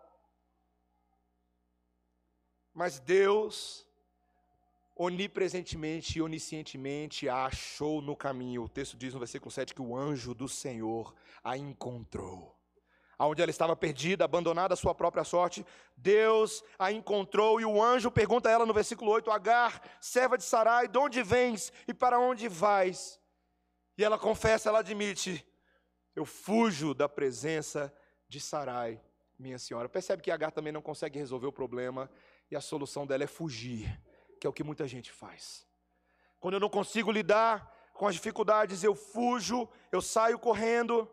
[2.78, 3.84] Mas Deus,
[4.94, 8.62] onipresentemente e oniscientemente, a achou no caminho.
[8.62, 11.12] O texto diz no versículo 7 que o anjo do Senhor
[11.42, 12.56] a encontrou
[13.18, 18.12] onde ela estava perdida, abandonada à sua própria sorte, Deus a encontrou e o anjo
[18.12, 22.20] pergunta a ela no versículo 8: Agar, serva de Sarai, de onde vens e para
[22.20, 23.20] onde vais?
[23.96, 25.44] E ela confessa, ela admite:
[26.14, 27.92] Eu fujo da presença
[28.28, 29.00] de Sarai,
[29.36, 29.88] minha senhora.
[29.88, 32.08] Percebe que Agar também não consegue resolver o problema
[32.50, 34.00] e a solução dela é fugir,
[34.40, 35.66] que é o que muita gente faz.
[36.40, 41.10] Quando eu não consigo lidar com as dificuldades, eu fujo, eu saio correndo.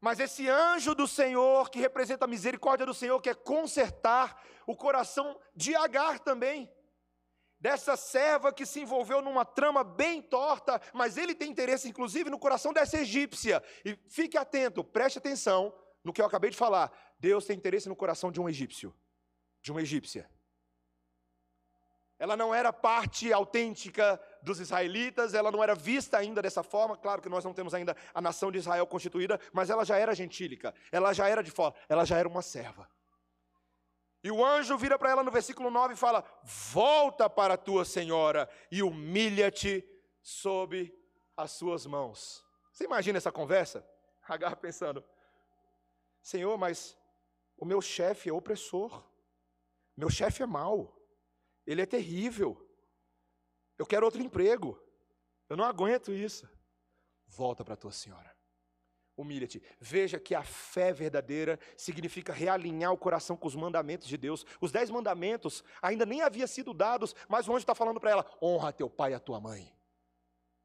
[0.00, 5.38] Mas esse anjo do Senhor, que representa a misericórdia do Senhor, quer consertar o coração
[5.54, 6.70] de Agar também.
[7.60, 12.38] Dessa serva que se envolveu numa trama bem torta, mas ele tem interesse, inclusive, no
[12.38, 13.62] coração dessa egípcia.
[13.84, 16.92] E fique atento, preste atenção no que eu acabei de falar.
[17.18, 18.94] Deus tem interesse no coração de um egípcio,
[19.64, 20.30] de uma egípcia.
[22.18, 26.98] Ela não era parte autêntica dos israelitas, ela não era vista ainda dessa forma.
[26.98, 30.14] Claro que nós não temos ainda a nação de Israel constituída, mas ela já era
[30.14, 32.88] gentílica, ela já era de fora, ela já era uma serva.
[34.22, 37.86] E o anjo vira para ela no versículo 9 e fala: Volta para a tua
[37.86, 39.82] senhora e humilha-te
[40.22, 40.94] sob
[41.34, 42.44] as suas mãos.
[42.70, 43.84] Você imagina essa conversa?
[44.28, 45.02] Agar pensando:
[46.22, 46.96] Senhor, mas
[47.56, 49.02] o meu chefe é opressor,
[49.96, 50.96] meu chefe é mau.
[51.66, 52.60] Ele é terrível.
[53.78, 54.80] Eu quero outro emprego.
[55.48, 56.48] Eu não aguento isso.
[57.26, 58.34] Volta para tua senhora.
[59.16, 59.62] Humilha-te.
[59.78, 64.44] Veja que a fé verdadeira significa realinhar o coração com os mandamentos de Deus.
[64.60, 68.38] Os dez mandamentos ainda nem haviam sido dados, mas o anjo está falando para ela:
[68.42, 69.72] honra teu pai e a tua mãe.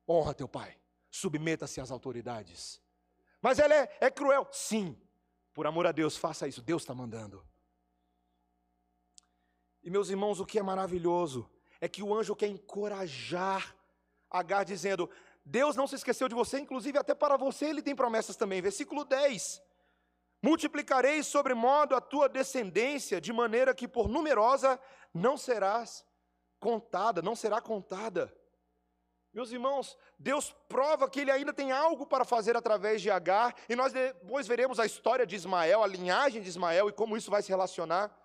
[0.08, 0.80] Honra teu pai.
[1.12, 2.82] Submeta-se às autoridades.
[3.42, 4.48] Mas ela é, é cruel.
[4.52, 5.00] Sim.
[5.54, 6.62] Por amor a Deus, faça isso.
[6.62, 7.46] Deus está mandando.
[9.84, 11.50] E meus irmãos, o que é maravilhoso
[11.82, 13.76] é que o anjo quer encorajar
[14.32, 15.10] Agar, dizendo:
[15.44, 18.62] Deus não se esqueceu de você, inclusive até para você ele tem promessas também.
[18.62, 19.60] Versículo 10:
[20.42, 24.80] Multiplicarei sobremodo a tua descendência, de maneira que por numerosa
[25.14, 26.06] não serás
[26.60, 28.32] contada, não será contada.
[29.34, 33.76] Meus irmãos, Deus prova que Ele ainda tem algo para fazer através de Agar, e
[33.76, 37.42] nós depois veremos a história de Ismael, a linhagem de Ismael e como isso vai
[37.42, 38.16] se relacionar.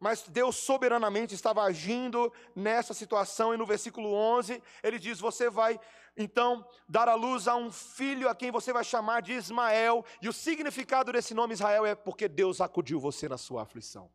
[0.00, 5.78] Mas Deus soberanamente estava agindo nessa situação, e no versículo 11 ele diz: Você vai
[6.16, 10.28] então dar à luz a um filho a quem você vai chamar de Ismael, e
[10.28, 14.10] o significado desse nome Israel é porque Deus acudiu você na sua aflição.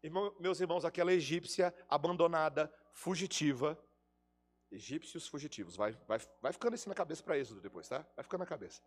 [0.00, 3.76] Irmão, meus irmãos, aquela egípcia abandonada, fugitiva,
[4.70, 8.06] egípcios fugitivos, vai, vai, vai ficando isso na cabeça para Êxodo depois, tá?
[8.14, 8.80] Vai ficando na cabeça.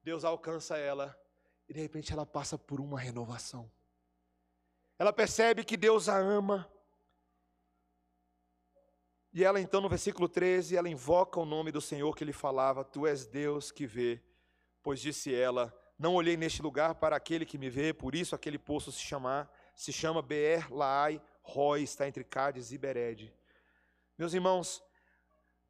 [0.00, 1.18] Deus alcança ela,
[1.68, 3.70] e de repente ela passa por uma renovação.
[4.98, 6.70] Ela percebe que Deus a ama.
[9.32, 12.84] E ela então, no versículo 13, ela invoca o nome do Senhor que lhe falava:
[12.84, 14.22] Tu és Deus que vê.
[14.82, 18.58] Pois disse ela: Não olhei neste lugar para aquele que me vê, por isso aquele
[18.58, 23.34] poço se chamar, se chama Beer Laai Roy, está entre Cádiz e Bered.
[24.18, 24.82] Meus irmãos,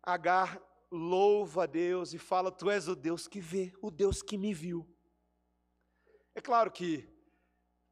[0.02, 4.36] Agar louva a Deus e fala: Tu és o Deus que vê, o Deus que
[4.36, 4.88] me viu.
[6.34, 7.08] É claro que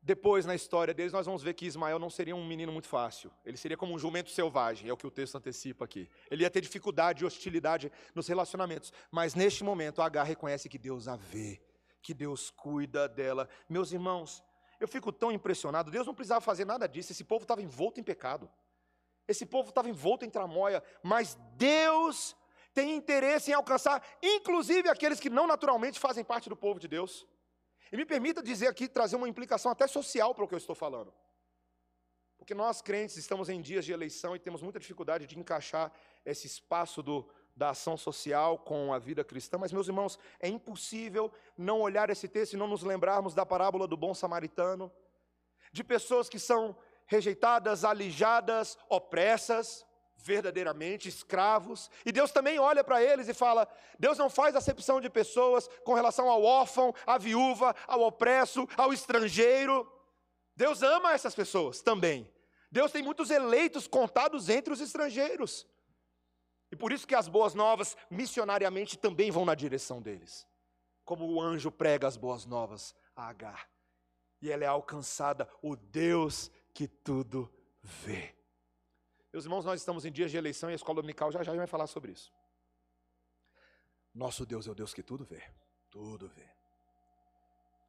[0.03, 3.31] depois, na história deles, nós vamos ver que Ismael não seria um menino muito fácil.
[3.45, 6.09] Ele seria como um jumento selvagem, é o que o texto antecipa aqui.
[6.31, 8.93] Ele ia ter dificuldade e hostilidade nos relacionamentos.
[9.11, 11.61] Mas neste momento, Agar reconhece que Deus a vê,
[12.01, 13.47] que Deus cuida dela.
[13.69, 14.43] Meus irmãos,
[14.81, 15.91] eu fico tão impressionado.
[15.91, 17.13] Deus não precisava fazer nada disso.
[17.13, 18.51] Esse povo estava envolto em pecado.
[19.29, 20.83] Esse povo estava envolto em tramóia.
[21.03, 22.35] Mas Deus
[22.73, 27.27] tem interesse em alcançar, inclusive aqueles que não naturalmente fazem parte do povo de Deus.
[27.93, 30.77] E me permita dizer aqui, trazer uma implicação até social para o que eu estou
[30.77, 31.13] falando.
[32.39, 35.93] Porque nós, crentes, estamos em dias de eleição e temos muita dificuldade de encaixar
[36.25, 39.59] esse espaço do, da ação social com a vida cristã.
[39.59, 43.87] Mas, meus irmãos, é impossível não olhar esse texto e não nos lembrarmos da parábola
[43.87, 44.91] do bom samaritano,
[45.73, 46.77] de pessoas que são
[47.07, 49.85] rejeitadas, alijadas, opressas,
[50.23, 55.11] verdadeiramente escravos, e Deus também olha para eles e fala: Deus não faz acepção de
[55.11, 59.91] pessoas com relação ao órfão, à viúva, ao opresso, ao estrangeiro.
[60.55, 62.31] Deus ama essas pessoas também.
[62.71, 65.67] Deus tem muitos eleitos contados entre os estrangeiros.
[66.71, 70.47] E por isso que as boas novas, missionariamente, também vão na direção deles.
[71.05, 73.69] Como o anjo prega as boas novas a Agar.
[74.41, 77.53] E ela é alcançada, o Deus que tudo
[77.83, 78.40] vê.
[79.33, 81.67] Meus irmãos, nós estamos em dias de eleição e a escola dominical já já vai
[81.67, 82.33] falar sobre isso.
[84.13, 85.43] Nosso Deus é o Deus que tudo vê,
[85.89, 86.49] tudo vê.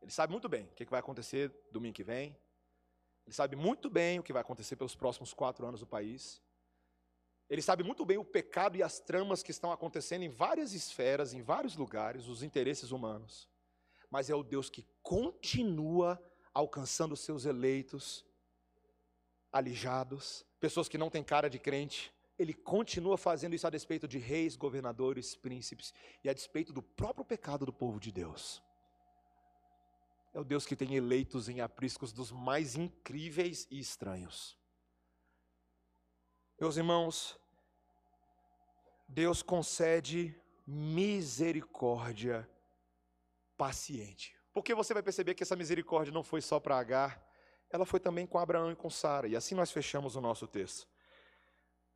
[0.01, 2.37] Ele sabe muito bem o que vai acontecer domingo que vem.
[3.25, 6.41] Ele sabe muito bem o que vai acontecer pelos próximos quatro anos no país.
[7.49, 11.33] Ele sabe muito bem o pecado e as tramas que estão acontecendo em várias esferas,
[11.33, 13.49] em vários lugares, os interesses humanos.
[14.09, 16.21] Mas é o Deus que continua
[16.53, 18.25] alcançando os seus eleitos,
[19.51, 24.17] alijados, pessoas que não têm cara de crente, ele continua fazendo isso a despeito de
[24.17, 25.93] reis, governadores, príncipes
[26.23, 28.63] e a despeito do próprio pecado do povo de Deus.
[30.33, 34.57] É o Deus que tem eleitos em apriscos dos mais incríveis e estranhos.
[36.59, 37.37] Meus irmãos,
[39.09, 40.33] Deus concede
[40.65, 42.49] misericórdia
[43.57, 44.37] paciente.
[44.53, 47.21] Porque você vai perceber que essa misericórdia não foi só para Agar,
[47.71, 49.27] ela foi também com Abraão e com Sara.
[49.27, 50.87] E assim nós fechamos o nosso texto.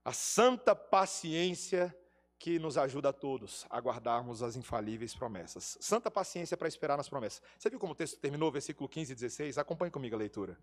[0.03, 1.95] A santa paciência
[2.37, 5.77] que nos ajuda a todos a guardarmos as infalíveis promessas.
[5.81, 7.41] Santa paciência para esperar nas promessas.
[7.57, 9.57] Você viu como o texto terminou, versículo 15 e 16?
[9.57, 10.57] Acompanhe comigo a leitura.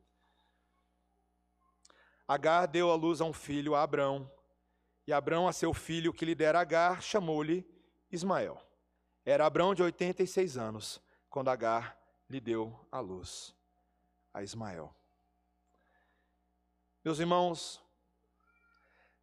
[2.27, 4.31] Agar deu à luz a um filho, a Abrão,
[5.07, 7.67] e Abrão a seu filho que lhe dera Agar, chamou-lhe
[8.11, 8.61] Ismael.
[9.25, 11.99] Era Abrão de 86 anos, quando Agar
[12.29, 13.55] lhe deu a luz
[14.33, 14.95] a Ismael.
[17.05, 17.83] Meus irmãos,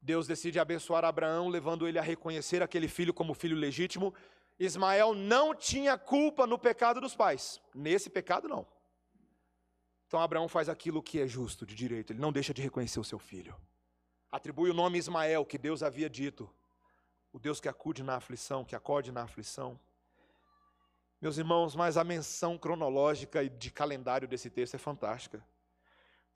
[0.02, 4.14] Deus decide abençoar Abraão, levando ele a reconhecer aquele filho como filho legítimo.
[4.60, 7.62] Ismael não tinha culpa no pecado dos pais.
[7.74, 8.68] Nesse pecado, não.
[10.08, 12.12] Então Abraão faz aquilo que é justo, de direito.
[12.12, 13.56] Ele não deixa de reconhecer o seu filho.
[14.32, 16.50] Atribui o nome Ismael, que Deus havia dito.
[17.32, 19.80] O Deus que acude na aflição, que acode na aflição.
[21.22, 25.46] Meus irmãos, mas a menção cronológica e de calendário desse texto é fantástica.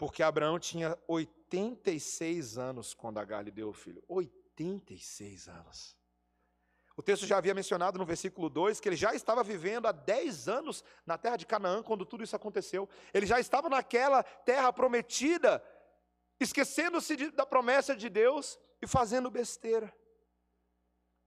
[0.04, 4.04] Porque Abraão tinha 86 anos quando Agar lhe deu o filho.
[4.10, 5.98] 86 anos.
[6.98, 10.50] O texto já havia mencionado no versículo 2 que ele já estava vivendo há 10
[10.50, 12.90] anos na terra de Canaã quando tudo isso aconteceu.
[13.14, 15.64] Ele já estava naquela terra prometida,
[16.38, 19.90] esquecendo-se da promessa de Deus e fazendo besteira.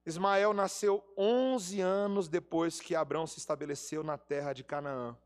[0.05, 5.17] Ismael nasceu 11 anos depois que Abraão se estabeleceu na terra de Canaã.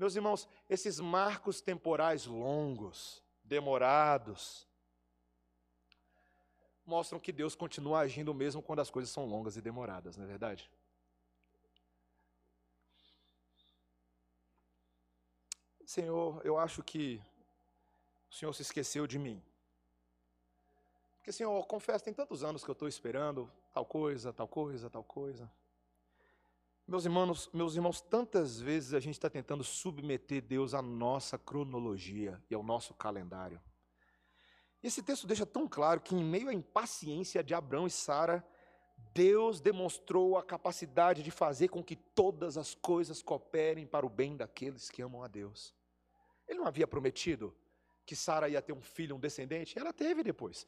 [0.00, 4.66] Meus irmãos, esses marcos temporais longos, demorados,
[6.86, 10.26] mostram que Deus continua agindo mesmo quando as coisas são longas e demoradas, não é
[10.26, 10.70] verdade?
[15.84, 17.20] Senhor, eu acho que
[18.30, 19.44] o Senhor se esqueceu de mim.
[21.18, 25.04] Porque, Senhor, confesso, tem tantos anos que eu estou esperando tal coisa, tal coisa, tal
[25.04, 25.59] coisa.
[26.90, 32.42] Meus irmãos, meus irmãos, tantas vezes a gente está tentando submeter Deus à nossa cronologia
[32.50, 33.60] e ao nosso calendário.
[34.82, 38.44] Esse texto deixa tão claro que, em meio à impaciência de Abraão e Sara,
[39.14, 44.36] Deus demonstrou a capacidade de fazer com que todas as coisas cooperem para o bem
[44.36, 45.72] daqueles que amam a Deus.
[46.48, 47.54] Ele não havia prometido
[48.04, 49.78] que Sara ia ter um filho, um descendente?
[49.78, 50.66] Ela teve depois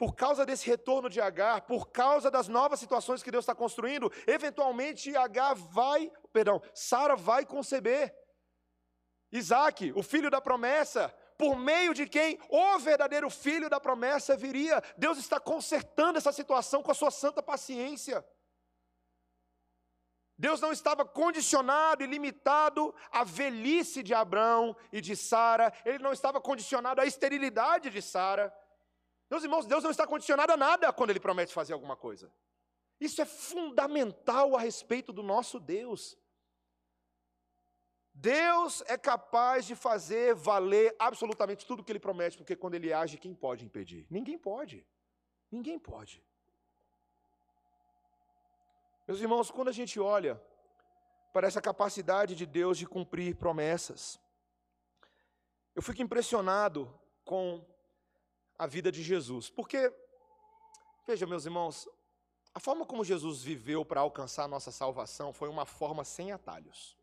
[0.00, 4.10] por causa desse retorno de Agar, por causa das novas situações que Deus está construindo,
[4.26, 8.16] eventualmente Agar vai, perdão, Sara vai conceber
[9.30, 14.82] Isaac, o filho da promessa, por meio de quem o verdadeiro filho da promessa viria.
[14.96, 18.24] Deus está consertando essa situação com a sua santa paciência.
[20.38, 26.14] Deus não estava condicionado e limitado à velhice de Abraão e de Sara, ele não
[26.14, 28.50] estava condicionado à esterilidade de Sara.
[29.30, 32.32] Meus irmãos, Deus não está condicionado a nada quando Ele promete fazer alguma coisa.
[33.00, 36.18] Isso é fundamental a respeito do nosso Deus.
[38.12, 43.16] Deus é capaz de fazer valer absolutamente tudo que Ele promete, porque quando Ele age,
[43.16, 44.04] quem pode impedir?
[44.10, 44.84] Ninguém pode.
[45.50, 46.22] Ninguém pode.
[49.06, 50.40] Meus irmãos, quando a gente olha
[51.32, 54.20] para essa capacidade de Deus de cumprir promessas,
[55.74, 56.92] eu fico impressionado
[57.24, 57.64] com
[58.60, 59.48] a vida de Jesus.
[59.48, 59.90] Porque,
[61.06, 61.88] veja, meus irmãos,
[62.54, 66.94] a forma como Jesus viveu para alcançar a nossa salvação foi uma forma sem atalhos.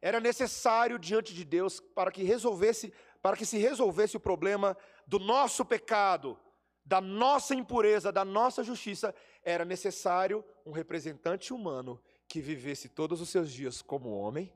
[0.00, 4.74] Era necessário diante de Deus para que resolvesse, para que se resolvesse o problema
[5.06, 6.38] do nosso pecado,
[6.82, 13.28] da nossa impureza, da nossa justiça, era necessário um representante humano que vivesse todos os
[13.28, 14.50] seus dias como homem,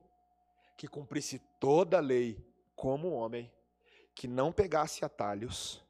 [0.78, 2.42] que cumprisse toda a lei
[2.74, 3.52] como homem,
[4.14, 5.84] que não pegasse atalhos,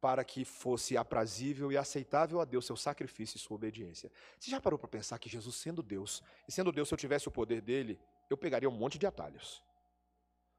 [0.00, 4.10] para que fosse aprazível e aceitável a Deus seu sacrifício e sua obediência.
[4.38, 7.26] Você já parou para pensar que Jesus, sendo Deus, e sendo Deus, se eu tivesse
[7.26, 7.98] o poder dele,
[8.30, 9.62] eu pegaria um monte de atalhos.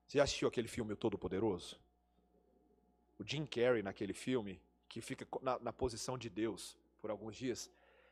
[0.05, 1.79] Você já assistiu aquele filme O Todo-Poderoso?
[3.17, 7.69] O Jim Carrey, naquele filme, que fica na, na, posição de Deus por alguns dias,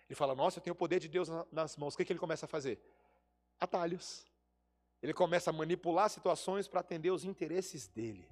[0.07, 1.93] ele fala: Nossa, eu tenho o poder de Deus nas mãos.
[1.93, 2.79] O que, que ele começa a fazer?
[3.59, 4.25] Atalhos.
[5.01, 8.27] Ele começa a manipular situações para atender os interesses dele.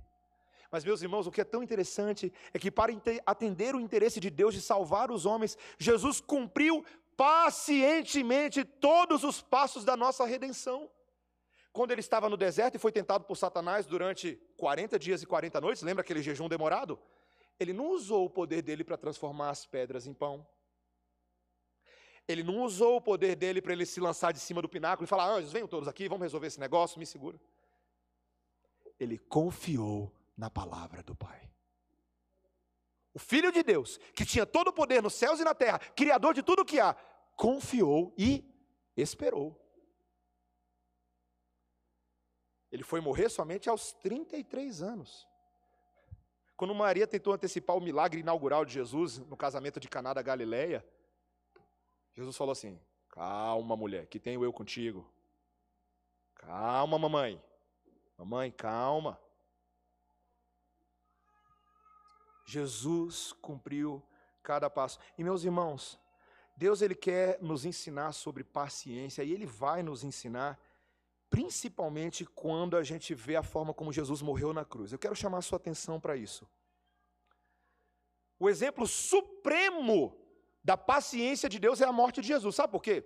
[0.72, 2.92] Mas, meus irmãos, o que é tão interessante é que, para
[3.26, 6.84] atender o interesse de Deus de salvar os homens, Jesus cumpriu
[7.16, 10.90] pacientemente todos os passos da nossa redenção.
[11.72, 15.60] Quando ele estava no deserto e foi tentado por Satanás durante 40 dias e 40
[15.60, 17.00] noites, lembra aquele jejum demorado?
[17.60, 20.46] Ele não usou o poder dele para transformar as pedras em pão.
[22.28, 25.08] Ele não usou o poder dele para ele se lançar de cima do pináculo e
[25.08, 27.40] falar: anjos, venham todos aqui, vamos resolver esse negócio, me segura.
[29.00, 31.50] Ele confiou na palavra do Pai.
[33.14, 36.34] O Filho de Deus, que tinha todo o poder nos céus e na terra, Criador
[36.34, 36.94] de tudo o que há,
[37.36, 38.44] confiou e
[38.98, 39.62] esperou.
[42.70, 45.26] Ele foi morrer somente aos 33 anos.
[46.58, 50.86] Quando Maria tentou antecipar o milagre inaugural de Jesus no casamento de Caná da Galileia,
[52.14, 52.78] Jesus falou assim:
[53.10, 55.10] Calma, mulher, que tenho eu contigo.
[56.36, 57.42] Calma, mamãe.
[58.18, 59.18] Mamãe, calma.
[62.46, 64.02] Jesus cumpriu
[64.42, 65.00] cada passo.
[65.18, 66.00] E meus irmãos,
[66.56, 70.60] Deus ele quer nos ensinar sobre paciência e ele vai nos ensinar
[71.30, 74.94] principalmente quando a gente vê a forma como Jesus morreu na cruz.
[74.94, 76.48] Eu quero chamar a sua atenção para isso.
[78.40, 80.16] O exemplo supremo
[80.64, 82.56] da paciência de Deus é a morte de Jesus.
[82.56, 83.04] Sabe por quê?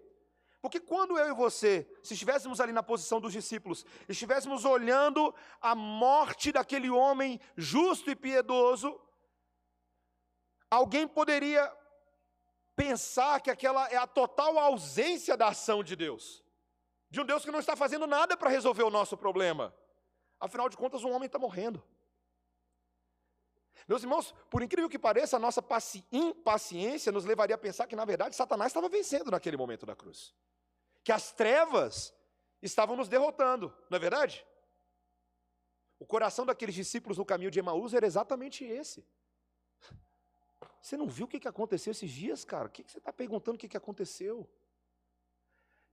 [0.61, 5.73] Porque quando eu e você, se estivéssemos ali na posição dos discípulos, estivéssemos olhando a
[5.73, 8.99] morte daquele homem justo e piedoso,
[10.69, 11.71] alguém poderia
[12.75, 16.43] pensar que aquela é a total ausência da ação de Deus.
[17.09, 19.73] De um Deus que não está fazendo nada para resolver o nosso problema.
[20.39, 21.83] Afinal de contas, um homem está morrendo.
[23.87, 25.63] Meus irmãos, por incrível que pareça, a nossa
[26.11, 30.33] impaciência nos levaria a pensar que, na verdade, Satanás estava vencendo naquele momento da cruz.
[31.03, 32.13] Que as trevas
[32.61, 34.45] estavam nos derrotando, não é verdade?
[35.97, 39.05] O coração daqueles discípulos no caminho de Emaús era exatamente esse.
[40.81, 42.67] Você não viu o que aconteceu esses dias, cara?
[42.67, 44.49] O que você está perguntando o que aconteceu?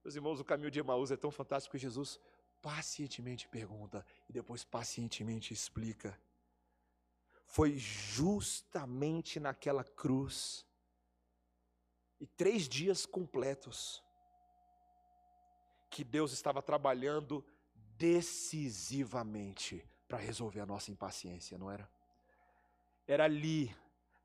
[0.04, 2.20] Meus irmãos, o caminho de Emaús é tão fantástico que Jesus
[2.62, 6.18] pacientemente pergunta e depois pacientemente explica.
[7.44, 10.64] Foi justamente naquela cruz
[12.20, 14.02] e três dias completos
[15.90, 17.44] que Deus estava trabalhando
[17.96, 21.90] decisivamente para resolver a nossa impaciência, não era?
[23.06, 23.74] Era ali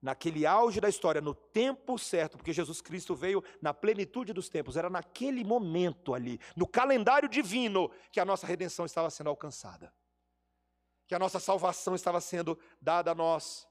[0.02, 4.76] naquele auge da história, no tempo certo, porque Jesus Cristo veio na plenitude dos tempos,
[4.76, 9.94] era naquele momento ali, no calendário divino, que a nossa redenção estava sendo alcançada,
[11.08, 13.68] que a nossa salvação estava sendo dada a nós.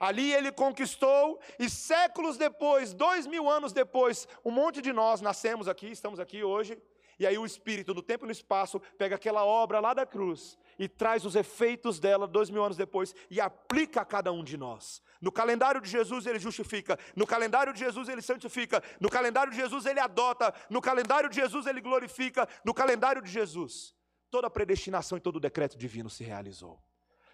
[0.00, 5.68] Ali ele conquistou, e séculos depois, dois mil anos depois, um monte de nós nascemos
[5.68, 6.80] aqui, estamos aqui hoje,
[7.18, 10.56] e aí o Espírito, no tempo e no espaço, pega aquela obra lá da cruz
[10.78, 14.56] e traz os efeitos dela dois mil anos depois e aplica a cada um de
[14.56, 15.02] nós.
[15.20, 19.58] No calendário de Jesus ele justifica, no calendário de Jesus ele santifica, no calendário de
[19.58, 23.96] Jesus ele adota, no calendário de Jesus ele glorifica, no calendário de Jesus
[24.30, 26.82] toda a predestinação e todo o decreto divino se realizou.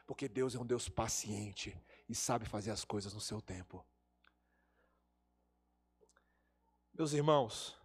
[0.06, 1.76] Porque Deus é um Deus paciente
[2.08, 3.84] e sabe fazer as coisas no seu tempo.
[6.92, 7.76] Meus irmãos,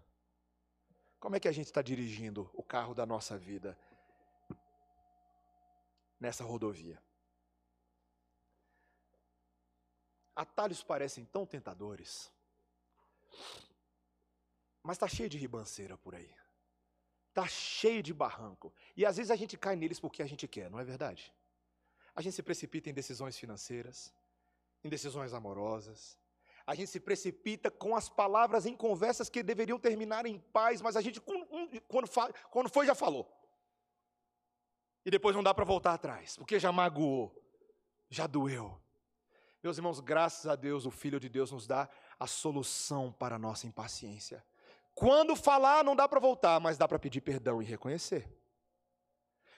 [1.19, 3.78] como é que a gente está dirigindo o carro da nossa vida
[6.19, 7.01] nessa rodovia?
[10.36, 12.32] Atalhos parecem tão tentadores,
[14.82, 16.34] mas está cheio de ribanceira por aí.
[17.30, 18.74] Está cheio de barranco.
[18.95, 21.34] E às vezes a gente cai neles porque a gente quer, não é verdade?
[22.15, 24.13] A gente se precipita em decisões financeiras,
[24.84, 26.17] em decisões amorosas,
[26.70, 30.95] a gente se precipita com as palavras em conversas que deveriam terminar em paz, mas
[30.95, 31.47] a gente, quando,
[32.51, 33.28] quando foi, já falou.
[35.10, 37.36] E depois não dá para voltar atrás, porque já magoou,
[38.12, 38.80] já doeu.
[39.64, 41.89] Meus irmãos, graças a Deus, o Filho de Deus nos dá
[42.20, 44.45] a solução para a nossa impaciência.
[44.93, 48.32] Quando falar, não dá para voltar, mas dá para pedir perdão e reconhecer.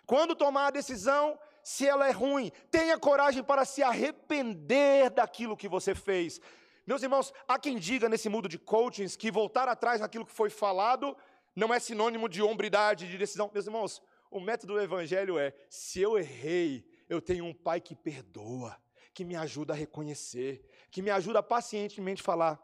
[0.06, 5.68] Quando tomar a decisão, se ela é ruim, tenha coragem para se arrepender daquilo que
[5.68, 6.40] você fez.
[6.88, 10.50] Meus irmãos, há quem diga nesse mundo de coachings que voltar atrás naquilo que foi
[10.50, 11.14] falado
[11.54, 13.52] não é sinônimo de hombridade, de decisão.
[13.54, 17.94] Meus irmãos, o método do evangelho é: se eu errei, eu tenho um pai que
[17.94, 18.82] perdoa,
[19.14, 22.58] que me ajuda a reconhecer, que me ajuda a pacientemente falar: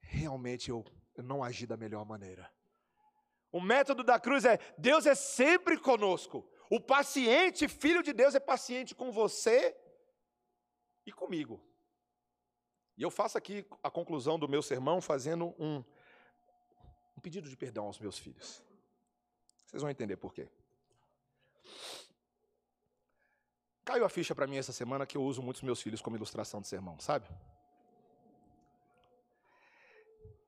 [0.00, 0.84] realmente eu,
[1.16, 2.52] eu não agi da melhor maneira.
[3.50, 6.46] O método da cruz é: Deus é sempre conosco.
[6.70, 9.76] O paciente, filho de Deus, é paciente com você
[11.06, 11.62] e comigo.
[12.96, 15.82] E eu faço aqui a conclusão do meu sermão fazendo um,
[17.16, 18.62] um pedido de perdão aos meus filhos.
[19.66, 20.48] Vocês vão entender por quê.
[23.84, 26.60] Caiu a ficha para mim essa semana que eu uso muitos meus filhos como ilustração
[26.60, 27.28] de sermão, sabe?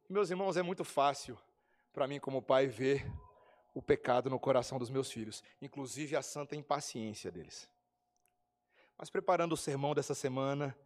[0.08, 1.38] Meus irmãos, é muito fácil
[1.92, 3.06] para mim, como pai, ver
[3.72, 7.68] o pecado no coração dos meus filhos, inclusive a santa impaciência deles.
[8.98, 10.76] Mas preparando o sermão dessa semana,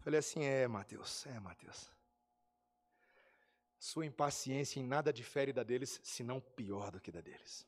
[0.00, 1.90] falei assim: é, Mateus, é, Mateus.
[3.78, 7.66] Sua impaciência em nada difere da deles, senão pior do que da deles.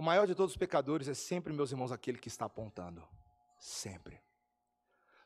[0.00, 3.06] O maior de todos os pecadores é sempre, meus irmãos, aquele que está apontando.
[3.58, 4.18] Sempre.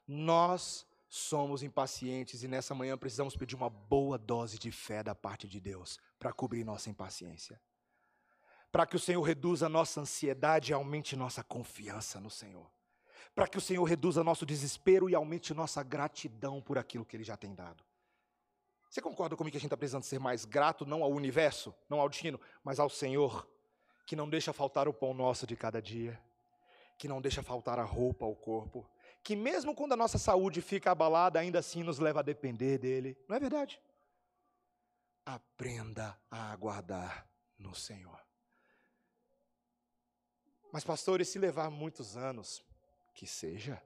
[0.05, 5.47] Nós somos impacientes e nessa manhã precisamos pedir uma boa dose de fé da parte
[5.47, 7.61] de Deus para cobrir nossa impaciência.
[8.73, 12.69] Para que o Senhor reduza nossa ansiedade e aumente nossa confiança no Senhor.
[13.33, 17.23] Para que o Senhor reduza nosso desespero e aumente nossa gratidão por aquilo que Ele
[17.23, 17.85] já tem dado.
[18.91, 22.01] Você concorda comigo que a gente está precisando ser mais grato, não ao universo, não
[22.01, 23.49] ao destino, mas ao Senhor,
[24.07, 26.21] que não deixa faltar o pão nosso de cada dia,
[26.99, 28.89] que não deixa faltar a roupa ao corpo,
[29.23, 33.17] que mesmo quando a nossa saúde fica abalada, ainda assim nos leva a depender dele.
[33.29, 33.81] Não é verdade?
[35.25, 37.27] Aprenda a aguardar
[37.59, 38.21] no Senhor.
[40.71, 42.63] Mas, pastor, e se levar muitos anos?
[43.15, 43.81] Que seja.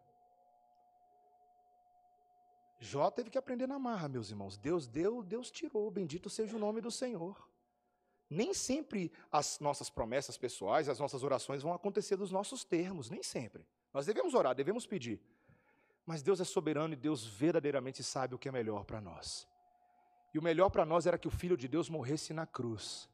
[2.81, 4.57] Jó teve que aprender na marra, meus irmãos.
[4.57, 5.91] Deus deu, Deus tirou.
[5.91, 7.49] Bendito seja o nome do Senhor.
[8.31, 13.23] Nem sempre as nossas promessas pessoais, as nossas orações vão acontecer dos nossos termos, nem
[13.23, 13.67] sempre.
[13.93, 15.21] Nós devemos orar, devemos pedir.
[16.05, 19.47] Mas Deus é soberano e Deus verdadeiramente sabe o que é melhor para nós.
[20.33, 23.09] E o melhor para nós era que o Filho de Deus morresse na cruz.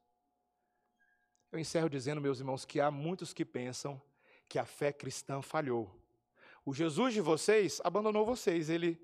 [1.50, 4.00] Eu encerro dizendo, meus irmãos, que há muitos que pensam
[4.48, 5.88] que a fé cristã falhou.
[6.64, 8.68] O Jesus de vocês abandonou vocês.
[8.68, 9.00] Ele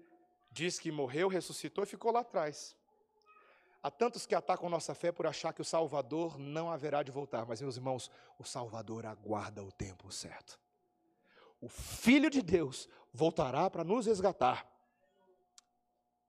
[0.50, 2.76] diz que morreu, ressuscitou e ficou lá atrás.
[3.83, 7.47] Há tantos que atacam nossa fé por achar que o Salvador não haverá de voltar.
[7.47, 10.59] Mas, meus irmãos, o Salvador aguarda o tempo certo
[11.61, 14.66] o Filho de Deus voltará para nos resgatar.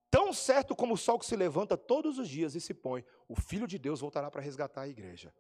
[0.10, 3.36] Tão certo como o sol que se levanta todos os dias e se põe, o
[3.36, 5.34] Filho de Deus voltará para resgatar a igreja.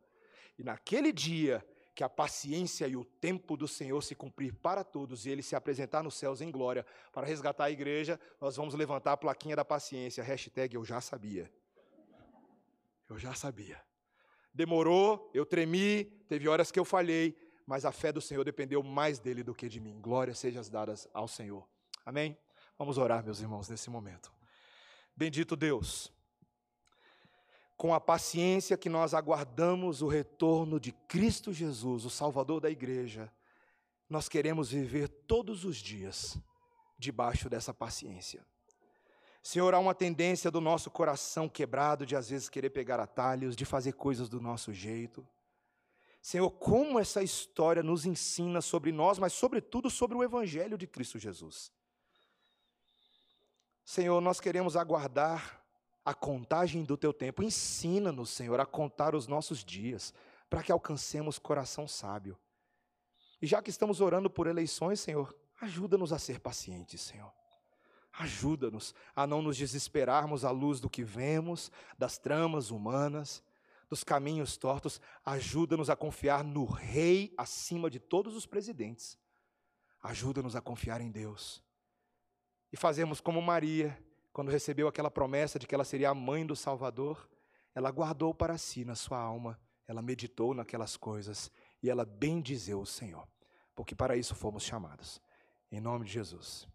[0.58, 5.26] E naquele dia que a paciência e o tempo do Senhor se cumprir para todos
[5.26, 9.12] e ele se apresentar nos céus em glória para resgatar a igreja, nós vamos levantar
[9.12, 11.52] a plaquinha da paciência, hashtag eu já sabia.
[13.12, 13.78] Eu já sabia.
[14.54, 19.20] Demorou, eu tremi, teve horas que eu falhei, mas a fé do Senhor dependeu mais
[19.20, 20.00] dele do que de mim.
[20.00, 21.68] Glórias sejam dadas ao Senhor.
[22.06, 22.38] Amém?
[22.78, 24.32] Vamos orar, meus irmãos, nesse momento.
[25.14, 26.10] Bendito Deus,
[27.76, 33.30] com a paciência que nós aguardamos o retorno de Cristo Jesus, o Salvador da igreja,
[34.10, 36.38] nós queremos viver todos os dias
[36.98, 38.46] debaixo dessa paciência.
[39.44, 43.66] Senhor, há uma tendência do nosso coração quebrado de às vezes querer pegar atalhos, de
[43.66, 45.28] fazer coisas do nosso jeito.
[46.22, 51.18] Senhor, como essa história nos ensina sobre nós, mas sobretudo sobre o Evangelho de Cristo
[51.18, 51.72] Jesus.
[53.84, 55.60] Senhor, nós queremos aguardar
[56.06, 57.42] a contagem do teu tempo.
[57.42, 60.14] Ensina-nos, Senhor, a contar os nossos dias,
[60.48, 62.38] para que alcancemos coração sábio.
[63.42, 67.34] E já que estamos orando por eleições, Senhor, ajuda-nos a ser pacientes, Senhor.
[68.14, 73.44] Ajuda-nos a não nos desesperarmos à luz do que vemos, das tramas humanas,
[73.90, 79.18] dos caminhos tortos, ajuda-nos a confiar no Rei acima de todos os presidentes.
[80.02, 81.64] Ajuda-nos a confiar em Deus.
[82.72, 83.98] E fazemos como Maria,
[84.32, 87.30] quando recebeu aquela promessa de que ela seria a mãe do Salvador,
[87.76, 91.52] ela guardou para si na sua alma, ela meditou naquelas coisas
[91.84, 93.28] e ela bendizeu o Senhor,
[93.76, 95.22] porque para isso fomos chamados.
[95.70, 96.68] Em nome de Jesus.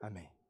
[0.00, 0.37] Amém.